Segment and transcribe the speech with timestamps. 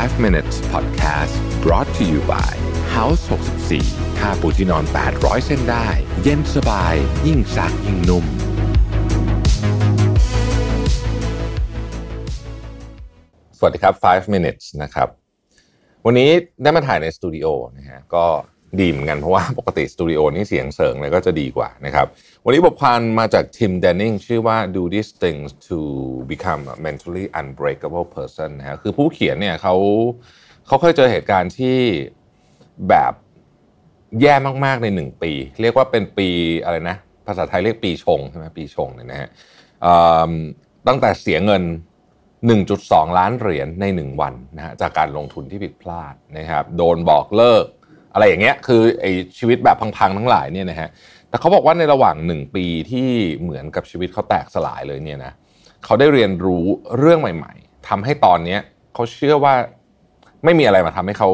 [0.00, 2.52] 5 minutes podcast brought to you by
[2.96, 3.22] House
[3.70, 4.84] 64ค่าปูที่นอน
[5.14, 5.88] 800 เส้นได้
[6.22, 6.94] เย็นสบาย
[7.26, 8.24] ยิ่งซักยิ่งนุ่ม
[13.58, 15.08] สวัสดีครับ 5 minutes นะครับ
[16.06, 16.30] วันนี้
[16.62, 17.46] ได้มาถ่ายในสตูดิโอ
[17.76, 18.26] นะฮะ ก็
[18.80, 22.06] ดีเหมือนกันเพราะว่าปกติสตูดิโอนี่เสียงเสริงเลยก็จะดีกว่านะครับ
[22.44, 25.78] วันนี้บทความมาจากทิมเดนนิงชื่อว่า do these things to
[26.30, 29.74] become a mentally unbreakable person นะฮะคือผู้เขียนเนี่ยเขา
[30.66, 31.78] เขาเคยเจอเหตุการณ์ที่
[32.88, 33.12] แบบ
[34.20, 35.32] แย่มากๆในหนึ่งปี
[35.62, 36.28] เรียกว่าเป็นปี
[36.64, 36.96] อะไรนะ
[37.26, 39.28] ภาษาไทยเรียกปีชงใช่ไหมปีชงเนี่ยนะฮะ
[40.86, 41.62] ตั้งแต่เสียเงิน
[42.40, 47.64] 1.2 ล้านเหรียญใน 1 วันนะฮะจากการลงทุนที่ผิดพลาดนะครับโดนบอกเลิก
[48.14, 49.06] อะไรอย่างเงี้ยคือไอ
[49.38, 50.88] ชีวิตแบบพังๆทั้งหลายเนี่ยนะฮะ
[51.28, 53.08] แต่เขาบอกว่าในระหว่างหนึ่งปีที่
[53.40, 55.32] เหมือนกับชีวิตเขาแตกสลายเลยเนี่ยนะ
[55.84, 56.64] เขาได้เรียนรู้
[56.98, 58.60] เรื่องใหม่ ๆทำให้ตอนเนี้ย
[58.94, 59.54] เขาเชื่อว่า
[60.44, 61.30] ไม่มีอะไรมาทำให้เขา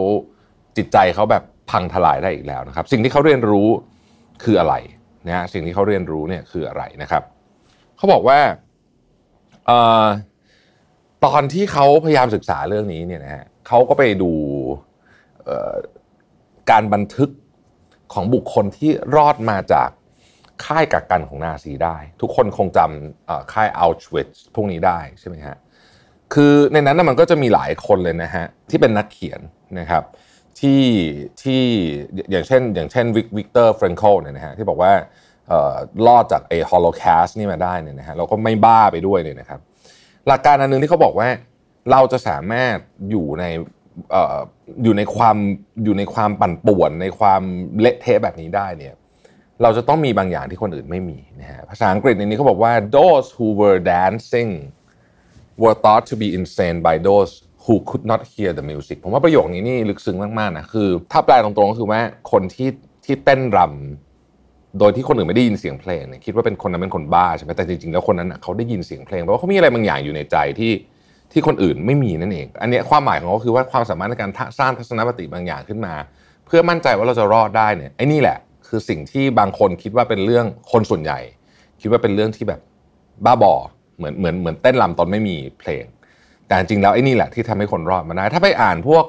[0.76, 3.68] จิตใจเขาแบบพังทลายได้อีกแล้วนะครับ สิ่งที่เขาเรียนรู้
[4.44, 4.74] คืออะไร
[5.26, 7.22] นะฮะสิ่งที่เขาเรียนรู้เนี่ยคืออะไรนะครับ
[7.96, 8.38] เขาบอกว่า
[9.68, 9.72] อ
[11.24, 14.32] ตอนที่เขาพยายามศึกษาเรื่องนี้เนี่ยนะฮะเขาก็ไปดู
[16.70, 17.30] การบันทึก
[18.12, 19.88] ของบุคคลที่รอดมาจาก
[20.64, 25.56] ค่ายกักกันของนาซีได้ ทุกคนคงจำค่ายเอาชวิทซ์พวกนี้ได้ใช่ไหมฮะ
[26.34, 29.41] คือในนั้นนะมันก็จะมีหลายคนเลยนะฮะที่เป็นนักเขียน
[29.80, 30.02] นะครับ
[30.60, 30.83] ที่
[31.42, 31.62] ที่
[32.30, 34.92] อย่างเช่นอย่างเช่นวิกเตอร์แฟรงเคิลเนี่ยนะฮะที่บอกว่า
[35.50, 35.75] ออ
[36.06, 39.60] รอดจากไอ้ฮอลโลแคสนี่มาได้เนี่ยนะฮะเราก็ไม่บ้าไปด้วยเนี่ยนะครับ
[40.27, 41.28] หลักการอันนึงที่เขาบอกว่า
[41.91, 42.77] เราจะสามารถ
[43.10, 43.44] อยู่ใน
[44.82, 45.36] อยู่ในความ
[45.84, 47.42] อยู่ในความปั่นป่วน ในความ
[47.80, 48.94] เละเทะแบบนี้ได้เนี่ย
[49.62, 54.50] เราจะต้องมีบางอย่างที่คนอื่นไม่มีนะฮะภาษาอังกฤษในนี้เขาบอกว่า those who were dancing
[55.62, 57.30] were thought to be insane by those
[57.64, 62.00] who could not hear the music ผมว่าประโยคนี้นี่ลึกซึ้งมากๆนะคือถ้าแปลตรงๆก็คือว่า
[62.32, 62.70] คนที่
[63.04, 70.72] ที่เต้นรำโดยที่คนอื่นไม่ได้ยินเสียงเพลงเนี่ยคิดว่าเป็นคนนั้นเป็นคนบ้าใช่ไหมแต่จริงๆแล้วคนนั้นเขาได้ยินเสียงเพลงเพราะว่าเขามีอะไรบางอย่างอยู่ในใจที่
[71.33, 75.94] ที่คนอื่นไม่มีนั่นเอง อันนี้ความหมายของเขาคือว่าความสามารถในการสร้างทัศนคติบางอย่างขึ้นมา
[76.47, 81.19] เพื่อมั่นใจว่าเราจะรอดได้เนี่ยไอ้นี่แหละ คือสิ่งที่บางคนคิดว่าเป็นเรื่องคนส่วนใหญ่
[81.81, 82.61] คิดว่าเป็นเรื่องที่แบบ
[83.25, 83.55] บ้าบอ
[83.99, 85.84] เหมือนเหมือนเหมือนเต้นรำตอนไม่มีเพลง
[86.47, 89.05] แต่จริงแล้วไอ้นี่แหละที่ทำให้คนรอดมาได้ ถ้าไปอ่านพวก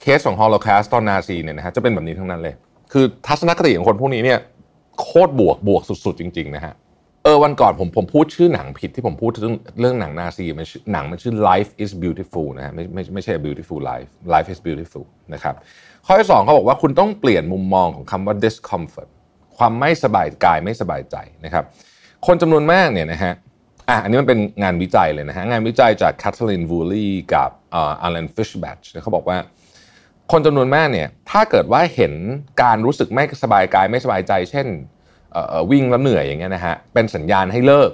[0.00, 2.54] เคสของฮอลโลคาสตอนนาซีเนี่ยนะฮะจะเป็นแบบนี้ทั้งนั้นเลย
[2.92, 4.38] คือทัศนคติของคนพวกนี้เนี่ย
[5.00, 6.74] โคตรบวกบวกสุด ๆ จริง ๆ นะฮะ
[7.26, 15.54] เออวันก่อนผมผมพูดชื่อหนังผิดที่ผมพูดเรื่องเรื่องหนังนาซีมันหนังมันชื่อ Life is Beautiful นะฮะไม่ไม่ไม่ใช่ Beautiful Life Life is Beautiful นะครับ
[16.06, 19.08] ข้อที่สองเขาบอกว่าคุณต้องเปลี่ยนมุมมองของคำว่า discomfort
[19.56, 21.64] ความไม่สบายกายไม่สบายใจนะครับ
[22.26, 23.32] คนจำนวนมากเนี่ยนะฮะ
[23.88, 29.38] อะอันนี้มันเป็นงานวิจัยเลยนะฮะงานวิจัยจาก Kathleen Woolley กับอ่าอ Alan Fishbach เขาบอกว่า
[30.32, 32.12] คนจำนวนมากเนี่ยถ้าเกิดว่าเห็น
[32.62, 34.68] การรู้สึกไม่สบายกายไม่สบายใจ เช่น
[35.70, 37.90] วิ่งแล้วเหนื่อยอย่างเงี้ยนะฮะเป็นสัญญาณให้เลิก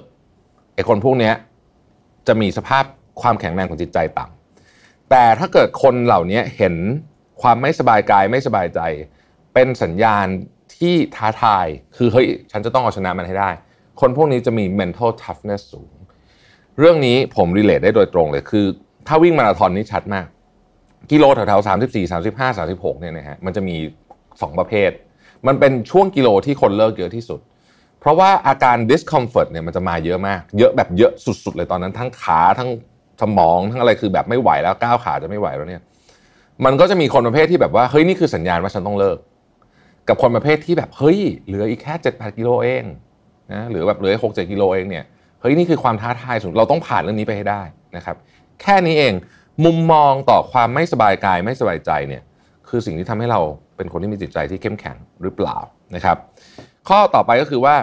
[0.75, 1.35] ไอ้คนพวกเนี้ย
[2.29, 2.85] จะมีสภาพ
[3.21, 6.75] ความแข็งแรงของจิตใจต่ำแต่ถ้าเกิดคนเหล่านี้เห็น
[7.43, 8.81] ความไม่สบายกายไม่สบายใจ
[9.55, 10.27] เป็นสัญญาณ
[10.77, 13.51] ที่ท้าทายคือเฮ้ยฉันจะต้องเอาชนะมันให้ได้
[14.01, 15.93] คนพวกนี้จะมี mental toughness สูง
[16.79, 18.67] เรื่องนี้ผมรีเลทได้โดยตรงเลยคือ
[19.07, 20.27] ถ้าวิ่งมาราธอนนี่ชัดมาก
[21.11, 23.77] กิโลแถวๆสามสิบสี่สามสิบห้าสามสิบหกเนี่ยนะฮะมันจะมี
[24.43, 24.91] สองประเภท
[25.47, 27.41] มันเป็นช่วงกิโลที่คนเลิกเยอะที่สุด
[28.01, 32.71] เพราะว่าอาการ discomfort เนี่ยมันจะมาเยอะมาก เยอะแบบเยอะสุดๆ เลยตอนนั้น ทั้งขาทั้ง
[33.23, 35.83] สมองทั้งอะไรคือแบบไม่ไหวแล้วก้าวขาจะไม่ไหวแล้วเนี่ย
[36.65, 39.19] มันก็จะมีคนประเภทที่แบบว่าเฮ้ยนี่คือสัญญาณว่าฉันต้องเลิก
[40.09, 42.85] กับคนประเภทที่แบบเฮ้ยเหลืออีกแค่เจ็ดแปดกิโลเอง
[43.53, 45.05] นะหรือแบบเหลือหกเจ็ดกิโลเองเนี่ย
[45.41, 47.63] เฮ้ยนี่คือความท้าทายสุดเราต้องผ่านเรื่องนี้ไปให้ได้
[47.97, 48.17] นะครับ
[48.63, 49.13] แค่นี้เอง
[49.65, 52.23] มุมมองต่อความไม่สบายกายไม่สบายใจเนี่ย
[52.69, 53.41] คือสิ่งที่ทำให้เรา
[53.81, 55.59] เป็นคนที่มีจิตใจที่เข้มแข็งหรือเปล่า
[55.95, 56.17] นะครับ
[56.89, 57.77] ข้อต่อไปก็คือว่า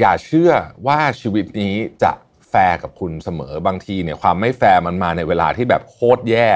[0.00, 0.50] อย่าเชื่อ
[0.86, 2.12] ว่าชีวิตนี้จะ
[2.50, 6.48] แฟร์กับคุณเสมอบางทีเนี่ยความไม่แฟร์มันมาในเวลาที่แบบโคตรแย่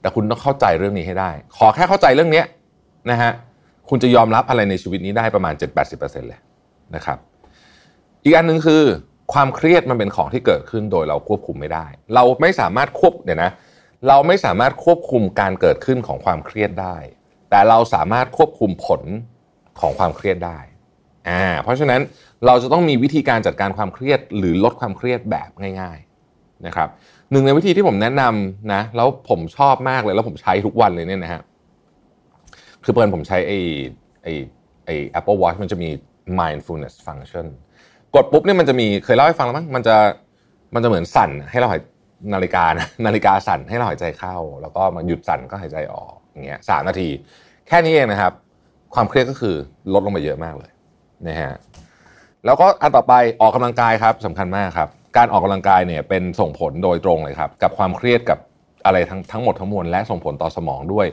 [0.00, 2.42] แต่คุณต้องเข้าใจเรื่องนี้ให้ได้ ขอแค่เข้าใจเรื่องนี้
[3.10, 3.32] นะฮะ
[3.88, 6.40] คุณจะยอมรับอะไรในชีวิตนี้ได้ประมาณ 7-80%เลย
[6.94, 7.18] นะครับ
[8.24, 8.82] อีกอันหนึ่งคือ
[9.32, 13.50] ความเครียดมันเป็นของที่เกิดขึ้นโดยเราควบคุมไม่ได้ เราไม่สามารถควบเดี๋ยวนะ
[14.08, 16.96] เราไม่สามารถควบคุมการเกิดขึ้นของความเครียดได้
[17.50, 19.02] แต่เราสามารถควบคุมผล
[19.80, 20.58] ของความเครียดได้
[21.28, 22.00] อ่าเพราะฉะนั้น
[22.46, 25.50] เราจะต้องมีวิธีการจัดการความเครียดหรือลดความเครียดแบบ
[25.80, 26.88] ง่ายๆนะครับ
[27.30, 31.42] หนึ่งในวิธีที่ผมแนะนำนะแล้วผมชอบมากเลยแล้วผมใช้ทุกวันเลยเนี่ยนะฮะ
[32.84, 33.58] คือเปิดผมใช้ไอ้
[34.22, 34.32] ไอ้
[34.86, 35.88] ไอ้ Apple Watch มันจะมี
[36.40, 37.46] mindfulness function
[38.14, 39.96] กดปุ๊บเนี่ยมันจะมีเคยเล่าให้ฟังแล้วมั้งมันจะ
[40.74, 41.80] มันจะเหมือนสั่นให้เราหาย
[42.34, 47.08] นาฬิกานะนาฬิกาสั่นให้เราหายใจเข้า แล้วก็มาหยุดสั่นก็หายใจออก อย่างเงี้ยสามนาที
[47.68, 48.32] แค่นี้เองนะครับ
[48.94, 49.54] ความเครียดก็คือ
[49.92, 50.70] ลดลงไปเยอะมากเลย
[51.28, 51.52] นะฮะ
[52.44, 58.38] แล้วก็อันต่อไปออกกำลังกายครับสำคัญมากครับ การออกกำลังกายเนี่ยเป็นส่งผลโดยตรงเลยครับ กับความเครียดกับ
[58.84, 61.06] อะไรทั้งทั้งหมดทั้งมวลและส่งผลต่อสมองด้วย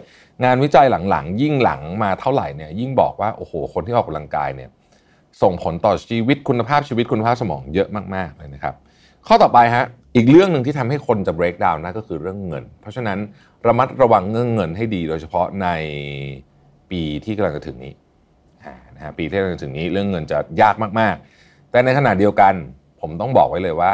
[0.44, 4.70] งานวิจัยหลังๆ ยิ่งหลังมาเท่าไหร่เนี่ยยิ่งบอกว่าโอ้โหคนที่ออกกำลังกายเนี่ย
[5.42, 8.76] ส่งผลต่อชีวิตคุณภาพชีวิตคุณภาพสมองเยอะมากๆเลยนะครับ
[9.28, 9.86] ข้อต่อไปฮะ
[10.16, 13.18] อีกเรื่องหนึ่งที่ทำให้คนจะ break down นะก็คือเรื่องเงิน เพราะฉะนั้น
[13.68, 15.68] ระมัดระวังเรื่องเงินให้ดี โดยเฉพาะใน
[16.92, 17.94] ปีที่กำลังจะถึงนี้
[18.96, 22.54] นะฮะปีที่กำลังจะถึงนี้เรื่องเงินจะยากมาก ๆ แต่ในขณะเดียวกัน
[23.02, 23.94] ผมต้องบอกไว้เลยว่า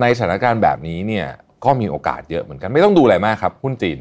[0.00, 1.26] ในสถานการณ์แบบนี้เนี่ย
[1.64, 3.98] ก็มีโอกาสเยอะเหมือนกันไม่ต้องดูอะไรมากครับหุ้นจีน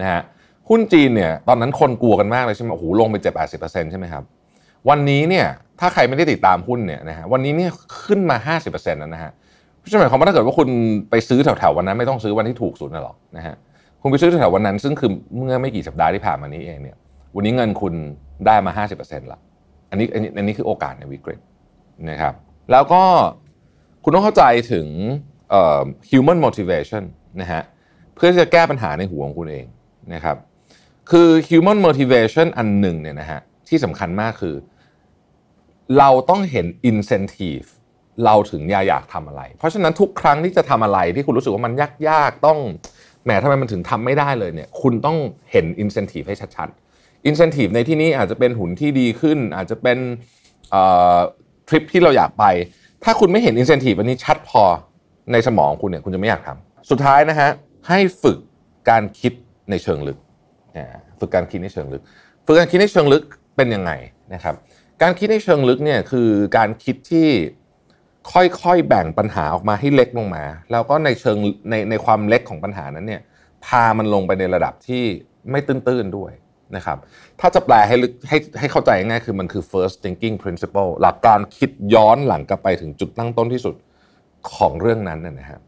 [0.00, 0.20] นะฮะ
[0.68, 4.24] หุ้นจีนเนี่ยตอนนั้นคนกลัวกันมากเลยใช่ไหมโอ้โหลงไปเจ็ดแปดสิบเปอร์เซ็นต์ใช่ไหมครับ
[4.88, 5.46] วันนี้เนี่ย
[5.80, 7.70] ถ้าใครไม่ได้ติดตามหุ้นเนี่ยนะฮะวันนี้เนี่ย
[8.04, 9.32] ขึ้นมาห้าสิบเปอร์เซ็นต์แล้วนะฮะ
[9.80, 10.68] เพราะฉะนั้นหมายความว่าถ้าเกิดว่าคุณ
[11.10, 13.54] ไปซื้อแถวๆวันนั้นไม่ต้องซื้อวันที่ถูกสุดนะหรอกนะฮะ
[14.02, 16.96] คุณไปซื้อแถวๆวันนั้น ซึ่งคือเมื่อไม่กี่สัปดาห์ที่ผ่านมานี้เองเนี่ย
[17.34, 17.94] วันนี้เงินคุณ
[18.46, 19.38] ได้มา 50%ละ
[19.90, 21.40] อันนี้อันนี้อันนี้คือโอกาสในวิกฤต
[22.10, 22.34] นะครับ
[22.70, 23.02] แล้วก็
[24.04, 24.86] คุณต้องเข้าใจถึง
[26.10, 27.04] human motivation
[27.40, 27.62] นะฮะ
[28.14, 29.66] เพื่อจะแก้ปัญหาในหัวของคุณเอง
[30.14, 30.36] นะครับ
[31.10, 34.56] คือ human motivation อันหนึ่งเนี่ยนะฮะที่สำคัญมากคือ
[35.98, 37.68] เราต้องเห็น incentive
[38.24, 41.72] เราถึงอยากอยากทำอะไร เพราะฉะนั้นทุกครั้งที่จะทำอะไรที่คุณรู้สึกว่ามัน
[42.08, 42.58] ยากๆต้อง
[43.24, 45.16] แหมทำไมมันถึงทำไม่ได้เลยเนี่ยคุณต้อง
[45.52, 49.98] เห็น incentive ให้ชัดๆ incentive ในที่นี้อาจจะเป็นหุ่นที่ดีขึ้น อาจจะเป็น
[51.68, 52.44] ทริปที่เราอยากไป
[53.04, 54.62] ถ้าคุณไม่เห็น incentive อันนี้ชัดพอ
[55.32, 57.50] ในสมองคุณเนี่ยคุณจะไม่อยากทำสุดท้ายนะฮะ
[57.88, 58.38] ให้ฝึก
[58.90, 59.32] การคิด
[59.70, 60.18] ในเชิงลึก
[61.20, 62.02] ฝึกการคิดในเชิงลึก
[62.46, 63.24] ฝึกการคิดในเชิงลึก
[63.56, 63.92] เป็นยังไง
[64.34, 64.54] นะครับ
[65.02, 67.28] การคิดในเชิงลึกเนี่ยคือการคิดที่
[68.32, 71.38] ค่อยๆแบ่งปัญหาออกมาให้เล็กลงมา แล้วก็ในเชิง
[71.70, 73.22] ในในความเล็กของปัญหานั้นเนี่ย
[73.66, 75.04] พามันลงไปในระดับที่
[75.50, 76.32] ไม่ตื้นๆด้วย
[76.76, 76.98] นะครับ
[77.40, 83.74] ถ้าจะแปลให้ลึกให้ให้เข้าใจง่ายคือมันคือ first thinking principle หลักการคิดย้อนหลังกลับไปถึงจุดตั้งต้นที่สุด
[84.54, 85.60] ของเรื่องนั้นนะฮะ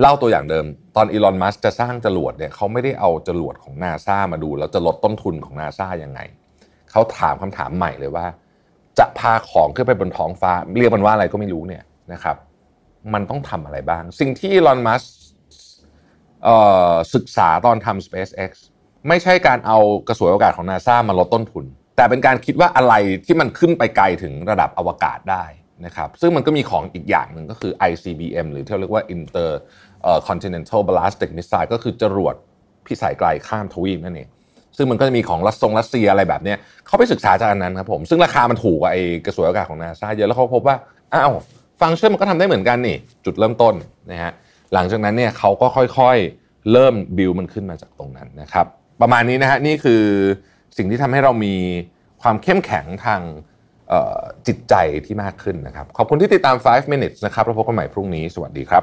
[0.00, 0.64] เล่าตัวอย่างเดิม
[0.96, 6.20] ตอนอีลอนมัสจะสร้างจรวดเนี่ยเขาไม่ได้เอาจรวดของนาซามาดู แล้วจะลดต้นทุนของนาซายังไง
[6.90, 8.26] เขาถามคำถามใหม่เลยว่า
[8.98, 12.36] จะพาของขึ้นไปบนท้องฟ้า เรียกมันว่าอะไรก็ไม่รู้เนี่ยนะครับ
[13.14, 15.02] มันต้องทำอะไรบ้าง สิ่งที่ลอนมัส
[17.14, 18.50] ศึกษาตอนทำ SpaceX
[19.08, 19.78] ไม่ใช่การเอา
[20.08, 21.64] กระสวยอวกาศของนาซามาลดต้นทุน
[21.96, 22.94] แต่เป็นการคิดว่าอะไร
[23.26, 25.44] ที่มันขึ้นไปไกลถึงระดับอวกาศได้
[25.86, 29.50] นะครับซึ่งมันก็มีของอีกอย่างหนึ่งก็คือ ICBM หรือที่เรียกว่า Inter
[30.28, 32.34] Continental Ballistic Missile ก็คือจรวด
[32.86, 34.28] พิสัยไกลข้ามทวีปนั่นเอง
[34.78, 36.54] ซึ่งมันก็จะมีของรัสซงรัสเซียอะไรแบบนี้
[36.86, 40.76] เขาไปศึกษาจากอันนั้นครับผมซึ่งราคามันถูกกว่าไอ้กระสวยอากาศของนาซาเยอะแล้วเขาพบว่า
[41.14, 41.32] อ้าว
[41.80, 43.74] ฟังก์ชันมันก็ทำได้เหมือนกันนี่ จุดเริ่มต้น
[44.10, 44.32] นะฮะ
[44.74, 48.66] หลังจากนั้นเนี่ยเขาก็ค่อยๆเริ่มบิวมันขึ้นมาจากตรงนั้นนะครับ
[49.00, 50.02] ประมาณนี้นะฮะนี่คือ
[50.76, 51.54] สิ่งที่ทำให้เรามี
[52.22, 53.20] ความเข้มแข็งทาง
[54.46, 54.74] จิตใจ
[55.06, 58.82] ที่มากขึ้นนะครับ ขอบคุณที่ติดตาม 5 minutes นะครับแล้วพบกันใหม่พรุ่งนี้ สวัสดีครับ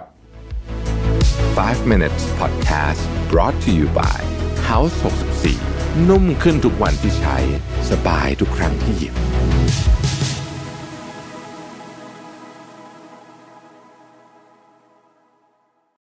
[1.59, 3.01] 5 minutes podcast
[3.31, 4.19] brought to you by
[4.69, 5.74] House 64
[6.09, 7.37] นุ่มขึ้นทุกวันที่ใช้
[7.89, 9.13] สบายทุกครั้งที่หยิบ